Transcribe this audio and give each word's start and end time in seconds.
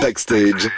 Backstage. 0.00 0.68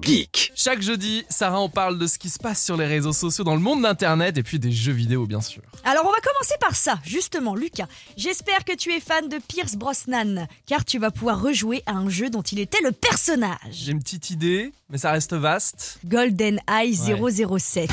Geek. 0.00 0.52
Chaque 0.54 0.82
jeudi, 0.82 1.24
Sarah 1.28 1.60
en 1.60 1.68
parle 1.68 1.98
de 1.98 2.06
ce 2.06 2.18
qui 2.18 2.28
se 2.28 2.38
passe 2.38 2.62
sur 2.62 2.76
les 2.76 2.86
réseaux 2.86 3.12
sociaux 3.12 3.44
dans 3.44 3.54
le 3.54 3.60
monde 3.60 3.82
d'Internet 3.82 4.36
et 4.38 4.42
puis 4.42 4.58
des 4.58 4.72
jeux 4.72 4.92
vidéo 4.92 5.26
bien 5.26 5.40
sûr. 5.40 5.62
Alors 5.84 6.04
on 6.06 6.10
va 6.10 6.18
commencer 6.18 6.54
par 6.60 6.74
ça, 6.74 6.98
justement, 7.04 7.54
Lucas. 7.54 7.86
J'espère 8.16 8.64
que 8.64 8.74
tu 8.74 8.92
es 8.92 9.00
fan 9.00 9.28
de 9.28 9.38
Pierce 9.38 9.76
Brosnan, 9.76 10.46
car 10.66 10.84
tu 10.84 10.98
vas 10.98 11.10
pouvoir 11.10 11.40
rejouer 11.40 11.82
à 11.86 11.92
un 11.92 12.08
jeu 12.08 12.30
dont 12.30 12.42
il 12.42 12.58
était 12.58 12.82
le 12.82 12.92
personnage. 12.92 13.58
J'ai 13.70 13.92
une 13.92 14.02
petite 14.02 14.30
idée, 14.30 14.72
mais 14.88 14.98
ça 14.98 15.12
reste 15.12 15.34
vaste. 15.34 15.98
Golden 16.04 16.60
Eye 16.68 16.94
007. 16.94 17.90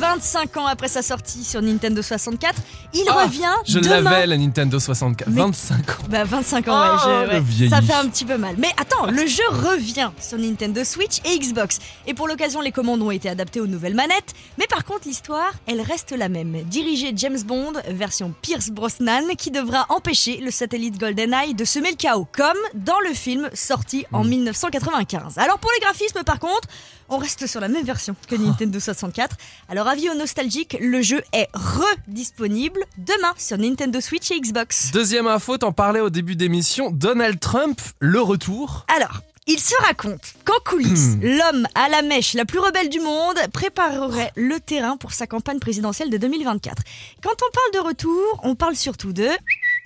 25 0.00 0.56
ans 0.56 0.66
après 0.66 0.88
sa 0.88 1.02
sortie 1.02 1.44
sur 1.44 1.60
Nintendo 1.60 2.00
64, 2.00 2.54
il 2.94 3.04
Ah, 3.08 3.24
revient 3.24 3.44
Je 3.66 3.78
demain. 3.78 4.00
l'avais 4.00 4.26
la 4.26 4.38
Nintendo 4.38 4.80
64, 4.80 5.28
Mais- 5.28 5.42
25 5.42 5.90
ans. 5.90 5.94
Bah 6.08 6.24
25 6.24 6.68
ans, 6.68 6.72
Ah, 6.74 6.92
ouais, 6.94 7.26
je- 7.28 7.36
le 7.36 7.64
ouais. 7.64 7.68
ça 7.68 7.82
fait 7.82 7.92
un 7.92 8.08
petit 8.08 8.24
peu 8.24 8.38
mal. 8.38 8.54
Mais 8.58 8.70
attends, 8.80 9.06
le 9.10 9.26
jeu 9.26 9.42
revient 9.50 10.10
sur 10.18 10.38
Nintendo 10.38 10.82
Switch 10.84 11.18
et 11.26 11.38
Xbox. 11.38 11.78
Et 12.06 12.14
pour 12.14 12.28
l'occasion, 12.28 12.60
les 12.62 12.72
commandes 12.72 13.02
ont 13.02 13.10
été 13.10 13.28
adaptées 13.28 13.60
aux 13.60 13.66
nouvelles 13.66 13.94
manettes. 13.94 14.32
Mais 14.58 14.66
par 14.68 14.84
contre, 14.84 15.06
l'histoire, 15.06 15.52
elle 15.66 15.82
reste 15.82 16.12
la 16.12 16.28
même. 16.30 16.62
Dirigé 16.64 17.12
James 17.14 17.40
Bond, 17.44 17.74
version 17.88 18.32
Pierce 18.40 18.70
Brosnan, 18.70 19.34
qui 19.36 19.50
devra 19.50 19.84
empêcher 19.90 20.38
le 20.40 20.50
satellite 20.50 20.98
GoldenEye 20.98 21.54
de 21.54 21.64
semer 21.66 21.90
le 21.90 21.96
chaos, 21.96 22.26
comme 22.32 22.56
dans 22.74 23.00
le 23.06 23.12
film 23.12 23.50
sorti 23.52 24.06
en 24.12 24.24
Hmm. 24.24 24.28
1995. 24.28 25.36
Alors 25.36 25.58
pour 25.58 25.70
les 25.74 25.80
graphismes, 25.84 26.22
par 26.24 26.38
contre, 26.38 26.68
on 27.12 27.18
reste 27.18 27.46
sur 27.48 27.60
la 27.60 27.66
même 27.68 27.84
version 27.84 28.14
que 28.28 28.36
Nintendo 28.36 28.78
64. 28.78 29.34
Alors 29.68 29.88
avis 29.90 30.08
aux 30.08 30.14
nostalgiques, 30.14 30.76
le 30.80 31.02
jeu 31.02 31.20
est 31.32 31.48
redisponible 31.52 32.80
demain 32.96 33.32
sur 33.36 33.58
Nintendo 33.58 34.00
Switch 34.00 34.30
et 34.30 34.40
Xbox. 34.40 34.90
Deuxième 34.92 35.26
info, 35.26 35.58
t'en 35.58 35.72
parlais 35.72 36.00
au 36.00 36.10
début 36.10 36.36
d'émission, 36.36 36.90
Donald 36.90 37.38
Trump, 37.40 37.80
le 37.98 38.20
retour. 38.20 38.86
Alors, 38.96 39.20
il 39.46 39.58
se 39.58 39.74
raconte 39.82 40.20
qu'en 40.44 40.60
coulisses, 40.64 41.16
Hmm. 41.16 41.22
l'homme 41.22 41.66
à 41.74 41.88
la 41.88 42.02
mèche 42.02 42.34
la 42.34 42.44
plus 42.44 42.60
rebelle 42.60 42.88
du 42.88 43.00
monde 43.00 43.36
préparerait 43.52 44.30
le 44.36 44.60
terrain 44.60 44.96
pour 44.96 45.12
sa 45.12 45.26
campagne 45.26 45.58
présidentielle 45.58 46.08
de 46.10 46.18
2024. 46.18 46.82
Quand 47.22 47.30
on 47.32 47.50
parle 47.52 47.82
de 47.84 47.88
retour, 47.88 48.40
on 48.44 48.54
parle 48.54 48.76
surtout 48.76 49.12
de, 49.12 49.26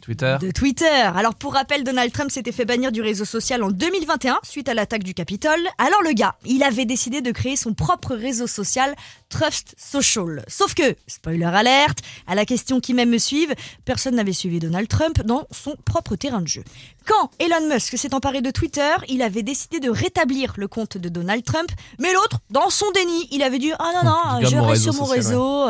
Twitter. 0.04 0.36
de 0.38 0.50
Twitter. 0.50 0.86
Alors 1.14 1.34
pour 1.34 1.54
rappel, 1.54 1.82
Donald 1.82 2.12
Trump 2.12 2.30
s'était 2.30 2.52
fait 2.52 2.66
bannir 2.66 2.92
du 2.92 3.00
réseau 3.00 3.24
social 3.24 3.62
en 3.62 3.70
2021 3.70 4.38
suite 4.42 4.68
à 4.68 4.74
l'attaque 4.74 5.02
du 5.02 5.14
Capitole. 5.14 5.66
Alors 5.78 6.02
le 6.02 6.12
gars, 6.12 6.36
il 6.44 6.62
avait 6.62 6.84
décidé 6.84 7.22
de 7.22 7.30
créer 7.30 7.56
son 7.56 7.72
propre 7.72 8.14
réseau 8.14 8.46
social, 8.46 8.94
Trust 9.30 9.74
Social. 9.78 10.44
Sauf 10.46 10.74
que, 10.74 10.94
spoiler 11.06 11.46
alerte, 11.46 12.00
à 12.26 12.34
la 12.34 12.44
question 12.44 12.80
qui 12.80 12.92
même 12.92 13.08
me 13.08 13.16
suivent, 13.16 13.54
personne 13.86 14.16
n'avait 14.16 14.34
suivi 14.34 14.58
Donald 14.58 14.88
Trump 14.88 15.22
dans 15.22 15.46
son 15.50 15.74
propre 15.86 16.16
terrain 16.16 16.42
de 16.42 16.48
jeu. 16.48 16.64
Quand 17.06 17.30
Elon 17.38 17.68
Musk 17.68 17.96
s'est 17.96 18.14
emparé 18.14 18.42
de 18.42 18.50
Twitter, 18.50 18.92
il 19.08 19.22
avait 19.22 19.42
décidé 19.42 19.80
de 19.80 19.88
rétablir 19.88 20.52
le 20.58 20.68
compte 20.68 20.98
de 20.98 21.08
Donald 21.08 21.44
Trump, 21.44 21.70
mais 21.98 22.12
l'autre, 22.12 22.40
dans 22.50 22.68
son 22.68 22.90
déni, 22.92 23.28
il 23.32 23.42
avait 23.42 23.58
dit 23.58 23.72
Ah 23.78 24.02
non, 24.04 24.10
non, 24.40 24.48
Je 24.48 24.56
reste 24.56 24.68
réseau 24.68 24.92
sur 24.92 25.00
mon 25.00 25.06
social, 25.06 25.24
réseau. 25.24 25.66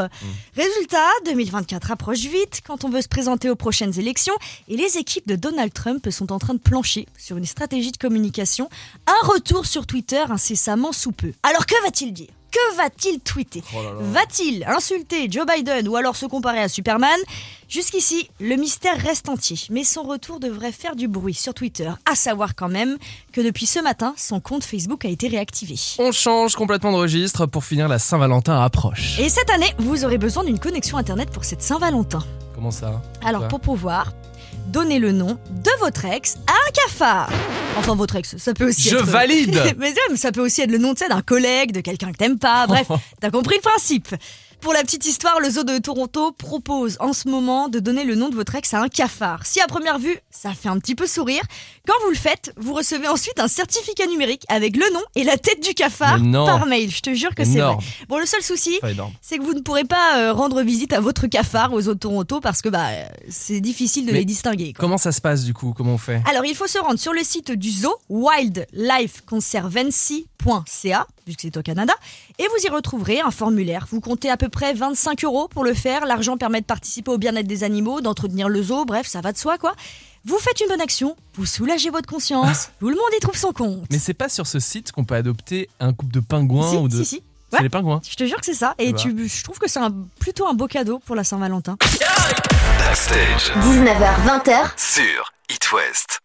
Résultat, 0.56 1.08
2024 1.26 1.92
approche 1.92 2.20
vite 2.20 2.62
quand 2.66 2.84
on 2.84 2.88
veut 2.88 3.02
se 3.02 3.08
présenter 3.08 3.48
aux 3.48 3.56
prochaines 3.56 3.98
élections 3.98 4.23
et 4.68 4.76
les 4.76 4.98
équipes 4.98 5.26
de 5.26 5.36
Donald 5.36 5.72
Trump 5.72 6.08
sont 6.10 6.32
en 6.32 6.38
train 6.38 6.54
de 6.54 6.58
plancher 6.58 7.06
sur 7.18 7.36
une 7.36 7.46
stratégie 7.46 7.92
de 7.92 7.96
communication, 7.96 8.68
un 9.06 9.26
retour 9.26 9.66
sur 9.66 9.86
Twitter 9.86 10.24
incessamment 10.28 10.92
sous 10.92 11.12
peu. 11.12 11.32
Alors 11.42 11.66
que 11.66 11.74
va-t-il 11.82 12.12
dire? 12.12 12.28
Que 12.50 12.76
va-t-il 12.76 13.18
tweeter? 13.18 13.64
Oh. 13.74 13.78
Va-t-il 14.12 14.64
insulter 14.68 15.28
Joe 15.28 15.44
Biden 15.44 15.88
ou 15.88 15.96
alors 15.96 16.14
se 16.14 16.24
comparer 16.24 16.60
à 16.60 16.68
Superman? 16.68 17.18
Jusqu'ici, 17.68 18.28
le 18.38 18.54
mystère 18.54 18.96
reste 18.96 19.28
entier, 19.28 19.58
mais 19.70 19.82
son 19.82 20.04
retour 20.04 20.38
devrait 20.38 20.70
faire 20.70 20.94
du 20.94 21.08
bruit 21.08 21.34
sur 21.34 21.52
Twitter, 21.52 21.90
à 22.08 22.14
savoir 22.14 22.54
quand 22.54 22.68
même 22.68 22.96
que 23.32 23.40
depuis 23.40 23.66
ce 23.66 23.80
matin, 23.80 24.14
son 24.16 24.38
compte 24.38 24.62
Facebook 24.62 25.04
a 25.04 25.08
été 25.08 25.26
réactivé. 25.26 25.74
On 25.98 26.12
change 26.12 26.54
complètement 26.54 26.92
de 26.92 26.98
registre 26.98 27.46
pour 27.46 27.64
finir 27.64 27.88
la 27.88 27.98
Saint-Valentin 27.98 28.62
approche. 28.62 29.18
Et 29.18 29.28
cette 29.28 29.50
année, 29.50 29.74
vous 29.80 30.04
aurez 30.04 30.18
besoin 30.18 30.44
d'une 30.44 30.60
connexion 30.60 30.96
Internet 30.96 31.30
pour 31.30 31.44
cette 31.44 31.62
Saint-Valentin. 31.62 32.22
Comment 32.54 32.70
ça 32.70 33.02
Alors 33.24 33.48
pour 33.48 33.60
pouvoir 33.60 34.12
donner 34.68 34.98
le 34.98 35.12
nom 35.12 35.38
de 35.50 35.70
votre 35.80 36.04
ex 36.04 36.36
à 36.46 36.52
un 36.52 36.70
cafard. 36.72 37.30
Enfin 37.76 37.94
votre 37.94 38.16
ex, 38.16 38.36
ça 38.36 38.54
peut 38.54 38.68
aussi 38.68 38.88
Je 38.88 38.96
être... 38.96 39.04
valide 39.04 39.60
mais 39.78 39.92
ça 40.16 40.32
peut 40.32 40.44
aussi 40.44 40.62
être 40.62 40.70
le 40.70 40.78
nom 40.78 40.94
tu 40.94 41.02
sais, 41.04 41.08
d'un 41.08 41.22
collègue, 41.22 41.72
de 41.72 41.80
quelqu'un 41.80 42.12
que 42.12 42.16
t'aimes 42.16 42.38
pas. 42.38 42.66
Bref, 42.66 42.88
t'as 43.20 43.30
compris 43.30 43.56
le 43.56 43.62
principe. 43.62 44.14
Pour 44.64 44.72
la 44.72 44.80
petite 44.80 45.04
histoire, 45.04 45.40
le 45.40 45.50
zoo 45.50 45.62
de 45.62 45.76
Toronto 45.76 46.32
propose 46.32 46.96
en 46.98 47.12
ce 47.12 47.28
moment 47.28 47.68
de 47.68 47.80
donner 47.80 48.04
le 48.04 48.14
nom 48.14 48.30
de 48.30 48.34
votre 48.34 48.54
ex 48.54 48.72
à 48.72 48.80
un 48.80 48.88
cafard. 48.88 49.44
Si 49.44 49.60
à 49.60 49.66
première 49.66 49.98
vue, 49.98 50.16
ça 50.30 50.54
fait 50.54 50.70
un 50.70 50.78
petit 50.78 50.94
peu 50.94 51.06
sourire, 51.06 51.42
quand 51.86 51.92
vous 52.02 52.08
le 52.08 52.16
faites, 52.16 52.50
vous 52.56 52.72
recevez 52.72 53.08
ensuite 53.08 53.38
un 53.40 53.46
certificat 53.46 54.06
numérique 54.06 54.46
avec 54.48 54.74
le 54.74 54.90
nom 54.94 55.02
et 55.16 55.24
la 55.24 55.36
tête 55.36 55.62
du 55.62 55.74
cafard 55.74 56.18
par 56.32 56.64
mail. 56.64 56.90
Je 56.90 57.02
te 57.02 57.12
jure 57.12 57.34
que 57.34 57.44
c'est 57.44 57.60
vrai. 57.60 57.76
Bon, 58.08 58.18
le 58.18 58.24
seul 58.24 58.40
souci, 58.40 58.80
c'est 59.20 59.36
que 59.36 59.42
vous 59.42 59.52
ne 59.52 59.60
pourrez 59.60 59.84
pas 59.84 60.16
euh, 60.16 60.32
rendre 60.32 60.62
visite 60.62 60.94
à 60.94 61.00
votre 61.00 61.26
cafard 61.26 61.74
aux 61.74 61.82
zoo 61.82 61.92
de 61.92 61.98
Toronto 61.98 62.40
parce 62.40 62.62
que 62.62 62.70
bah, 62.70 62.88
c'est 63.28 63.60
difficile 63.60 64.06
de 64.06 64.12
Mais 64.12 64.20
les 64.20 64.24
distinguer. 64.24 64.72
quoi. 64.72 64.80
Comment 64.80 64.96
ça 64.96 65.12
se 65.12 65.20
passe 65.20 65.44
du 65.44 65.52
coup? 65.52 65.74
Comment 65.76 65.92
on 65.92 65.98
fait? 65.98 66.22
Alors, 66.26 66.46
il 66.46 66.54
faut 66.54 66.68
se 66.68 66.78
rendre 66.78 66.98
sur 66.98 67.12
le 67.12 67.22
site 67.22 67.52
du 67.52 67.70
zoo, 67.70 67.94
wildlifeconservancy.ca, 68.08 71.06
vu 71.26 71.34
que 71.34 71.40
c'est 71.42 71.56
au 71.56 71.62
Canada, 71.62 71.94
et 72.38 72.44
vous 72.48 72.66
y 72.66 72.68
retrouverez 72.68 73.20
un 73.20 73.30
formulaire. 73.30 73.86
Vous 73.90 74.00
comptez 74.00 74.30
à 74.30 74.36
peu 74.36 74.48
près 74.48 74.74
25 74.74 75.24
euros 75.24 75.48
pour 75.48 75.64
le 75.64 75.72
faire. 75.74 76.04
L'argent 76.06 76.36
permet 76.36 76.60
de 76.60 76.66
participer 76.66 77.10
au 77.10 77.18
bien-être 77.18 77.46
des 77.46 77.64
animaux, 77.64 78.00
d'entretenir 78.00 78.48
le 78.48 78.62
zoo, 78.62 78.84
bref, 78.84 79.06
ça 79.06 79.20
va 79.20 79.32
de 79.32 79.38
soi, 79.38 79.56
quoi. 79.58 79.74
Vous 80.26 80.38
faites 80.38 80.60
une 80.60 80.68
bonne 80.68 80.80
action, 80.80 81.16
vous 81.34 81.44
soulagez 81.46 81.90
votre 81.90 82.08
conscience, 82.08 82.70
tout 82.80 82.88
le 82.88 82.94
monde 82.94 83.10
y 83.16 83.20
trouve 83.20 83.36
son 83.36 83.52
compte. 83.52 83.84
Mais 83.90 83.98
c'est 83.98 84.14
pas 84.14 84.28
sur 84.30 84.46
ce 84.46 84.58
site 84.58 84.90
qu'on 84.92 85.04
peut 85.04 85.14
adopter 85.14 85.68
un 85.80 85.92
couple 85.92 86.12
de 86.12 86.20
pingouins 86.20 86.70
si, 86.70 86.76
ou 86.76 86.88
de. 86.88 86.96
si, 86.96 87.04
si. 87.04 87.22
C'est 87.50 87.56
Ouais. 87.58 87.62
les 87.62 87.68
pingouins. 87.68 88.00
Je 88.08 88.16
te 88.16 88.24
jure 88.24 88.38
que 88.38 88.46
c'est 88.46 88.54
ça, 88.54 88.74
et 88.78 88.92
Bah. 88.92 88.98
tu, 88.98 89.28
je 89.28 89.44
trouve 89.44 89.58
que 89.58 89.68
c'est 89.68 89.78
un, 89.80 89.94
plutôt 90.18 90.46
un 90.48 90.54
beau 90.54 90.66
cadeau 90.66 90.98
pour 90.98 91.14
la 91.14 91.24
Saint-Valentin. 91.24 91.76
Backstage. 92.78 93.52
19h20h, 93.62 94.70
Sur 94.76 95.32
It 95.50 95.72
West. 95.72 96.20